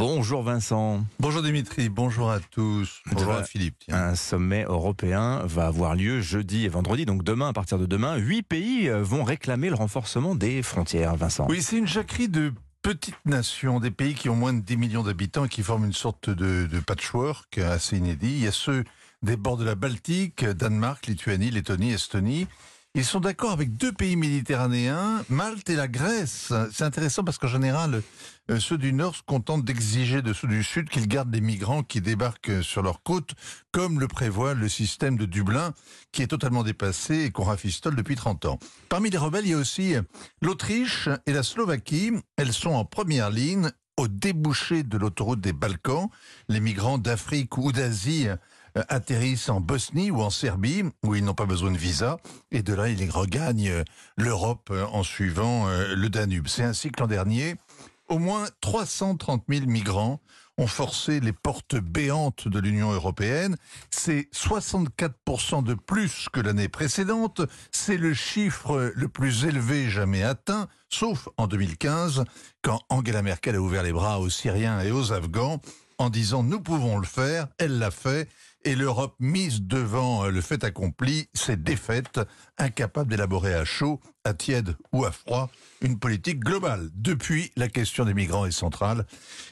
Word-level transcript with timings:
Bonjour 0.00 0.42
Vincent. 0.42 1.04
Bonjour 1.18 1.42
Dimitri, 1.42 1.90
bonjour 1.90 2.30
à 2.30 2.40
tous. 2.40 3.02
Bonjour 3.12 3.32
à 3.32 3.44
Philippe. 3.44 3.74
tiens. 3.80 3.96
Un 3.96 4.14
sommet 4.14 4.62
européen 4.62 5.42
va 5.44 5.66
avoir 5.66 5.94
lieu 5.94 6.22
jeudi 6.22 6.64
et 6.64 6.68
vendredi, 6.68 7.04
donc 7.04 7.22
demain, 7.22 7.50
à 7.50 7.52
partir 7.52 7.78
de 7.78 7.84
demain, 7.84 8.16
huit 8.16 8.40
pays 8.42 8.88
euh, 8.88 9.02
vont 9.02 9.24
réclamer 9.24 9.68
le 9.68 9.74
renforcement 9.74 10.34
des 10.34 10.62
frontières, 10.62 11.16
Vincent. 11.16 11.46
Oui, 11.50 11.60
c'est 11.60 11.76
une 11.76 11.86
jacquerie 11.86 12.30
de 12.30 12.54
petites 12.80 13.20
nations, 13.26 13.78
des 13.78 13.90
pays 13.90 14.14
qui 14.14 14.30
ont 14.30 14.36
moins 14.36 14.54
de 14.54 14.60
10 14.60 14.78
millions 14.78 15.02
d'habitants 15.02 15.44
et 15.44 15.50
qui 15.50 15.62
forment 15.62 15.84
une 15.84 15.92
sorte 15.92 16.30
de, 16.30 16.64
de 16.64 16.80
patchwork 16.80 17.58
assez 17.58 17.98
inédit. 17.98 18.36
Il 18.36 18.44
y 18.44 18.48
a 18.48 18.52
ceux 18.52 18.84
des 19.22 19.36
bords 19.36 19.58
de 19.58 19.64
la 19.64 19.74
Baltique, 19.74 20.46
Danemark, 20.46 21.06
Lituanie, 21.08 21.50
Lettonie, 21.50 21.92
Estonie. 21.92 22.46
Ils 22.96 23.04
sont 23.04 23.20
d'accord 23.20 23.52
avec 23.52 23.76
deux 23.76 23.92
pays 23.92 24.16
méditerranéens, 24.16 25.24
Malte 25.28 25.70
et 25.70 25.76
la 25.76 25.86
Grèce. 25.86 26.52
C'est 26.72 26.82
intéressant 26.82 27.22
parce 27.22 27.38
qu'en 27.38 27.46
général, 27.46 28.02
euh, 28.50 28.58
ceux 28.58 28.78
du 28.78 28.92
Nord 28.92 29.14
se 29.14 29.22
contentent 29.22 29.64
d'exiger 29.64 30.22
de 30.22 30.32
ceux 30.32 30.48
du 30.48 30.64
Sud 30.64 30.88
qu'ils 30.88 31.06
gardent 31.06 31.32
les 31.32 31.40
migrants 31.40 31.84
qui 31.84 32.00
débarquent 32.00 32.64
sur 32.64 32.82
leur 32.82 33.04
côte, 33.04 33.30
comme 33.70 34.00
le 34.00 34.08
prévoit 34.08 34.54
le 34.54 34.68
système 34.68 35.16
de 35.16 35.24
Dublin, 35.24 35.72
qui 36.10 36.22
est 36.22 36.26
totalement 36.26 36.64
dépassé 36.64 37.26
et 37.26 37.30
qu'on 37.30 37.44
rafistole 37.44 37.94
depuis 37.94 38.16
30 38.16 38.46
ans. 38.46 38.58
Parmi 38.88 39.08
les 39.08 39.18
rebelles, 39.18 39.46
il 39.46 39.50
y 39.52 39.54
a 39.54 39.58
aussi 39.58 39.94
l'Autriche 40.42 41.08
et 41.26 41.32
la 41.32 41.44
Slovaquie. 41.44 42.10
Elles 42.36 42.52
sont 42.52 42.70
en 42.70 42.84
première 42.84 43.30
ligne 43.30 43.70
au 43.98 44.08
débouché 44.08 44.82
de 44.82 44.98
l'autoroute 44.98 45.40
des 45.40 45.52
Balkans. 45.52 46.08
Les 46.48 46.58
migrants 46.58 46.98
d'Afrique 46.98 47.56
ou 47.56 47.70
d'Asie 47.70 48.28
euh, 48.28 48.36
atterrissent 48.74 49.48
en 49.48 49.60
Bosnie 49.60 50.10
ou 50.10 50.22
en 50.22 50.30
Serbie, 50.30 50.84
où 51.04 51.14
ils 51.14 51.24
n'ont 51.24 51.34
pas 51.34 51.46
besoin 51.46 51.70
de 51.70 51.78
visa, 51.78 52.18
et 52.50 52.62
de 52.62 52.74
là, 52.74 52.88
ils 52.88 53.10
regagnent 53.10 53.68
euh, 53.68 53.84
l'Europe 54.16 54.68
euh, 54.70 54.86
en 54.92 55.02
suivant 55.02 55.66
le 55.68 56.08
Danube. 56.08 56.48
C'est 56.48 56.62
ainsi 56.62 56.90
que 56.90 57.00
l'an 57.00 57.06
dernier, 57.06 57.56
au 58.08 58.18
moins 58.18 58.46
330 58.60 59.44
000 59.48 59.66
migrants 59.66 60.20
ont 60.60 60.66
forcé 60.66 61.20
les 61.20 61.32
portes 61.32 61.76
béantes 61.76 62.46
de 62.46 62.58
l'Union 62.58 62.92
européenne. 62.92 63.56
C'est 63.90 64.28
64% 64.34 65.64
de 65.64 65.74
plus 65.74 66.28
que 66.30 66.40
l'année 66.40 66.68
précédente. 66.68 67.40
C'est 67.72 67.96
le 67.96 68.12
chiffre 68.12 68.92
le 68.94 69.08
plus 69.08 69.46
élevé 69.46 69.88
jamais 69.88 70.22
atteint, 70.22 70.68
sauf 70.90 71.28
en 71.38 71.46
2015, 71.46 72.24
quand 72.62 72.82
Angela 72.90 73.22
Merkel 73.22 73.56
a 73.56 73.60
ouvert 73.60 73.82
les 73.82 73.92
bras 73.92 74.20
aux 74.20 74.28
Syriens 74.28 74.80
et 74.80 74.90
aux 74.90 75.12
Afghans 75.12 75.60
en 76.00 76.08
disant 76.08 76.42
nous 76.42 76.60
pouvons 76.60 76.98
le 76.98 77.06
faire. 77.06 77.46
Elle 77.58 77.78
l'a 77.78 77.90
fait. 77.90 78.28
Et 78.64 78.74
l'Europe 78.74 79.14
mise 79.20 79.62
devant 79.62 80.26
le 80.26 80.40
fait 80.42 80.64
accompli, 80.64 81.28
s'est 81.32 81.56
défaite, 81.56 82.20
incapable 82.58 83.10
d'élaborer 83.10 83.54
à 83.54 83.64
chaud, 83.64 84.00
à 84.24 84.34
tiède 84.34 84.76
ou 84.92 85.06
à 85.06 85.12
froid 85.12 85.50
une 85.80 85.98
politique 85.98 86.40
globale. 86.40 86.90
Depuis, 86.94 87.52
la 87.56 87.68
question 87.68 88.04
des 88.04 88.12
migrants 88.12 88.44
est 88.44 88.50
centrale 88.50 89.06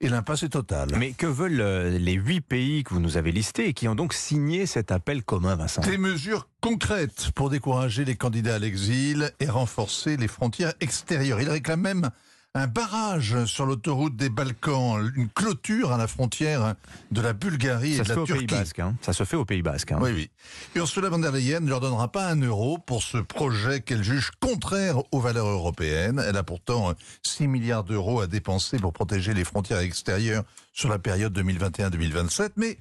et 0.00 0.08
l'impasse 0.08 0.44
est 0.44 0.50
totale. 0.50 0.90
Mais 0.96 1.12
que 1.14 1.26
veulent 1.26 1.60
euh, 1.60 1.98
les 1.98 2.12
huit 2.12 2.42
pays 2.42 2.84
que 2.84 2.94
vous 2.94 3.00
nous 3.00 3.16
avez 3.16 3.32
listés 3.32 3.66
et 3.66 3.72
qui 3.72 3.88
ont 3.88 3.96
donc 3.96 4.14
signé 4.14 4.66
cet 4.66 4.92
appel 4.92 5.24
commun, 5.24 5.56
Vincent? 5.56 5.82
Des 5.82 5.98
mesures 5.98 6.48
concrètes 6.60 7.32
pour 7.34 7.50
décourager 7.50 8.04
les 8.04 8.14
candidats 8.14 8.54
à 8.54 8.58
l'exil 8.60 9.32
et 9.40 9.48
renforcer 9.48 10.16
les 10.16 10.28
frontières 10.28 10.74
extérieures. 10.78 11.40
Ils 11.40 11.50
réclament 11.50 11.82
même 11.82 12.10
un 12.54 12.66
barrage 12.66 13.46
sur 13.46 13.64
l'autoroute 13.64 14.14
des 14.14 14.28
Balkans, 14.28 15.10
une 15.16 15.30
clôture 15.30 15.90
à 15.90 15.96
la 15.96 16.06
frontière 16.06 16.74
de 17.10 17.20
la 17.22 17.32
Bulgarie 17.32 17.94
Ça 17.96 18.02
et 18.02 18.04
de 18.04 18.08
la 18.10 18.24
Turquie. 18.26 18.44
Basque. 18.46 18.78
hein. 18.78 18.94
Ça 19.00 19.14
se 19.14 19.24
fait 19.24 19.36
au 19.36 19.46
Pays 19.46 19.62
Basque. 19.62 19.92
hein. 19.92 19.98
Oui, 20.02 20.10
oui. 20.12 20.30
Ursula 20.74 21.08
von 21.08 21.18
der 21.18 21.32
Leyen 21.32 21.60
ne 21.60 21.70
leur 21.70 21.80
donnera 21.80 22.12
pas 22.12 22.28
un 22.28 22.36
euro 22.42 22.76
pour 22.76 23.02
ce 23.02 23.16
projet 23.16 23.80
qu'elle 23.80 24.04
juge 24.04 24.32
contraire 24.38 24.98
aux 25.12 25.20
valeurs 25.20 25.46
européennes. 25.48 26.22
Elle 26.28 26.36
a 26.36 26.42
pourtant 26.42 26.92
6 27.22 27.48
milliards 27.48 27.84
d'euros 27.84 28.20
à 28.20 28.26
dépenser 28.26 28.76
pour 28.78 28.92
protéger 28.92 29.32
les 29.32 29.44
frontières 29.44 29.78
extérieures 29.78 30.44
sur 30.74 30.88
la 30.88 30.98
période 30.98 31.38
2021-2027, 31.38 32.52
mais 32.56 32.78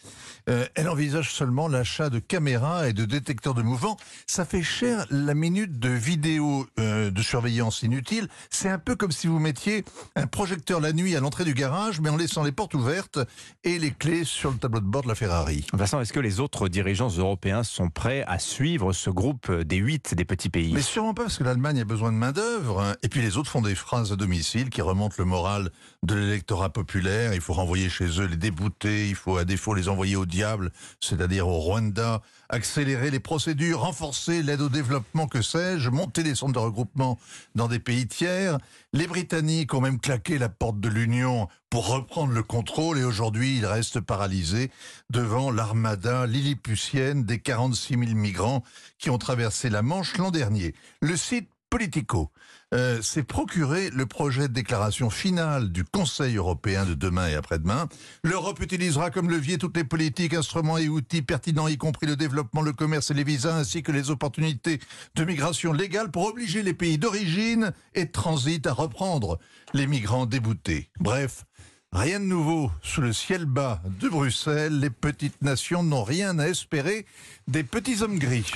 euh, 0.50 0.66
elle 0.76 0.88
envisage 0.88 1.34
seulement 1.34 1.68
l'achat 1.68 2.10
de 2.10 2.20
caméras 2.20 2.88
et 2.88 2.94
de 2.94 3.04
détecteurs 3.04 3.54
de 3.54 3.62
mouvement. 3.62 3.98
Ça 4.28 4.46
fait 4.46 4.64
cher 4.64 5.06
la 5.10 5.34
minute 5.34 5.78
de 5.78 5.90
vidéo 5.90 6.68
euh, 6.80 7.12
de 7.12 7.22
surveillance 7.22 7.84
inutile. 7.84 8.30
C'est 8.50 8.70
un 8.70 8.80
peu 8.80 8.96
comme 8.96 9.12
si 9.12 9.28
vous 9.28 9.40
mettiez 9.40 9.61
un 10.16 10.28
projecteur 10.28 10.80
la 10.80 10.94
nuit 10.94 11.16
à 11.16 11.20
l'entrée 11.20 11.46
du 11.46 11.54
garage, 11.54 12.00
mais 12.02 12.10
en 12.10 12.18
laissant 12.18 12.44
les 12.44 12.52
portes 12.52 12.74
ouvertes 12.74 13.20
et 13.64 13.80
les 13.80 13.92
clés 13.92 14.24
sur 14.24 14.52
le 14.52 14.58
tableau 14.58 14.80
de 14.80 14.86
bord 14.86 15.04
de 15.04 15.08
la 15.08 15.16
Ferrari. 15.16 15.66
Vincent, 15.74 16.02
est-ce 16.02 16.14
que 16.14 16.20
les 16.20 16.40
autres 16.40 16.68
dirigeants 16.68 17.10
européens 17.10 17.64
sont 17.64 17.90
prêts 17.90 18.24
à 18.28 18.40
suivre 18.40 18.94
ce 18.94 19.10
groupe 19.10 19.52
des 19.52 19.78
huit 19.78 20.16
des 20.16 20.26
petits 20.26 20.50
pays? 20.50 20.74
Mais 20.74 20.82
sûrement 20.82 21.14
pas 21.14 21.24
parce 21.24 21.38
que 21.38 21.44
l'Allemagne 21.44 21.82
a 21.82 21.86
besoin 21.86 22.12
de 22.12 22.18
main-d'œuvre. 22.18 22.82
hein. 22.82 22.96
Et 23.04 23.10
puis 23.10 23.22
les 23.22 23.38
autres 23.38 23.52
font 23.52 23.62
des 23.62 23.76
phrases 23.76 24.12
à 24.12 24.16
domicile 24.16 24.70
qui 24.70 24.82
remontent 24.82 25.16
le 25.18 25.26
moral 25.26 25.72
de 26.04 26.16
l'électorat 26.16 26.70
populaire. 26.70 27.34
Il 27.34 27.42
faut 27.42 27.54
renvoyer 27.54 27.90
chez 27.90 28.20
eux 28.20 28.26
les 28.26 28.38
déboutés, 28.38 29.10
il 29.10 29.16
faut 29.16 29.38
à 29.38 29.46
défaut 29.46 29.74
les 29.74 29.90
envoyer 29.90 30.16
au 30.16 30.26
diable, 30.26 30.72
c'est-à-dire 31.00 31.48
au 31.48 31.60
Rwanda, 31.60 32.22
accélérer 32.50 33.12
les 33.12 33.20
procédures, 33.20 33.82
renforcer 33.82 34.44
l'aide 34.44 34.62
au 34.62 34.70
développement, 34.70 35.28
que 35.28 35.42
sais-je, 35.42 35.90
monter 35.90 36.24
les 36.24 36.36
centres 36.36 36.54
de 36.54 36.60
regroupement 36.60 37.18
dans 37.56 37.68
des 37.68 37.80
pays 37.80 38.08
tiers. 38.08 38.58
Les 38.94 39.08
Britanniques 39.52 39.74
ont 39.74 39.82
même 39.82 40.00
claqué 40.00 40.38
la 40.38 40.48
porte 40.48 40.80
de 40.80 40.88
l'Union 40.88 41.50
pour 41.70 41.88
reprendre 41.88 42.32
le 42.32 42.42
contrôle 42.42 42.98
et 42.98 43.04
aujourd'hui 43.04 43.58
ils 43.58 43.66
restent 43.66 44.00
paralysés 44.00 44.72
devant 45.10 45.52
l'armada 45.52 46.26
lilliputienne 46.26 47.26
des 47.26 47.40
46 47.40 48.00
000 48.00 48.16
migrants 48.16 48.64
qui 48.98 49.10
ont 49.10 49.18
traversé 49.18 49.70
la 49.70 49.82
Manche 49.82 50.18
l'an 50.18 50.32
dernier. 50.32 50.74
Le 51.02 51.18
site 51.18 51.50
Politico 51.72 52.30
euh, 52.74 53.02
s'est 53.02 53.24
procuré 53.24 53.90
le 53.92 54.06
projet 54.06 54.50
de 54.50 54.54
déclaration 54.54 55.10
finale 55.10 55.72
du 55.72 55.86
Conseil 55.86 56.36
européen 56.36 56.86
de 56.86 56.94
demain 56.94 57.30
et 57.30 57.36
après-demain. 57.36 57.88
L'Europe 58.26 58.60
utilisera 58.60 59.10
comme 59.10 59.30
levier 59.30 59.58
toutes 59.58 59.78
les 59.78 59.86
politiques, 59.86 60.34
instruments 60.34 60.78
et 60.78 60.90
outils 60.90 61.22
pertinents, 61.22 61.70
y 61.70 61.78
compris 61.78 62.08
le 62.08 62.18
développement, 62.18 62.62
le 62.62 62.74
commerce 62.74 63.10
et 63.10 63.14
les 63.14 63.24
visas, 63.24 63.56
ainsi 63.56 63.84
que 63.84 63.94
les 63.94 64.10
opportunités 64.10 64.82
de 65.16 65.24
migration 65.24 65.72
légale 65.72 66.12
pour 66.12 66.26
obliger 66.26 66.62
les 66.62 66.74
pays 66.74 66.98
d'origine 66.98 67.72
et 67.94 68.04
de 68.04 68.12
transit 68.12 68.68
à 68.68 68.74
reprendre 68.74 69.40
les 69.74 69.88
migrants 69.88 70.26
déboutés. 70.26 70.90
Bref, 71.00 71.46
Rien 71.94 72.22
de 72.22 72.26
nouveau 72.26 72.72
sous 72.82 73.02
le 73.02 73.12
ciel 73.12 73.44
bas 73.44 73.82
de 74.00 74.08
Bruxelles. 74.08 74.80
Les 74.80 74.90
petites 74.90 75.42
nations 75.42 75.84
n'ont 75.84 76.06
rien 76.06 76.40
à 76.40 76.48
espérer 76.48 77.06
des 77.50 77.64
petits 77.64 78.02
hommes 78.02 78.18
gris. 78.18 78.50